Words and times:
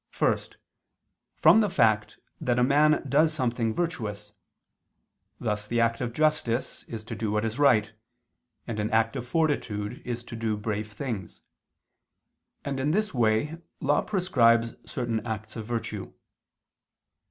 First, 0.09 0.57
from 1.35 1.59
the 1.59 1.69
fact 1.69 2.17
that 2.39 2.57
a 2.57 2.63
man 2.63 3.03
does 3.07 3.31
something 3.35 3.71
virtuous; 3.75 4.33
thus 5.39 5.67
the 5.67 5.79
act 5.79 6.01
of 6.01 6.11
justice 6.11 6.81
is 6.85 7.03
to 7.03 7.15
do 7.15 7.29
what 7.29 7.45
is 7.45 7.59
right, 7.59 7.93
and 8.65 8.79
an 8.79 8.89
act 8.89 9.15
of 9.15 9.27
fortitude 9.27 10.01
is 10.03 10.23
to 10.23 10.35
do 10.35 10.57
brave 10.57 10.91
things: 10.91 11.43
and 12.65 12.79
in 12.79 12.89
this 12.89 13.13
way 13.13 13.59
law 13.79 14.01
prescribes 14.01 14.73
certain 14.89 15.23
acts 15.23 15.55
of 15.55 15.67
virtue. 15.67 16.11